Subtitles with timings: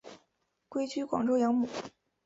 [0.67, 1.69] 归居广州养母。